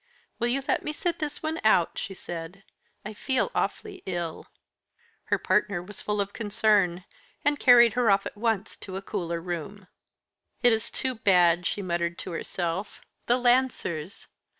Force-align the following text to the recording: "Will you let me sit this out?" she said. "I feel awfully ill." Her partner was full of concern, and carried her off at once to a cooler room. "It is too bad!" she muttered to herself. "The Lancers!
"Will 0.39 0.47
you 0.47 0.63
let 0.67 0.81
me 0.81 0.91
sit 0.93 1.19
this 1.19 1.39
out?" 1.63 1.91
she 1.99 2.15
said. 2.15 2.63
"I 3.05 3.13
feel 3.13 3.51
awfully 3.53 4.01
ill." 4.07 4.47
Her 5.25 5.37
partner 5.37 5.79
was 5.83 6.01
full 6.01 6.19
of 6.19 6.33
concern, 6.33 7.05
and 7.45 7.59
carried 7.59 7.93
her 7.93 8.09
off 8.09 8.25
at 8.25 8.35
once 8.35 8.75
to 8.77 8.95
a 8.95 9.01
cooler 9.03 9.39
room. 9.39 9.85
"It 10.63 10.73
is 10.73 10.89
too 10.89 11.13
bad!" 11.13 11.67
she 11.67 11.83
muttered 11.83 12.17
to 12.17 12.31
herself. 12.31 13.01
"The 13.27 13.37
Lancers! 13.37 14.25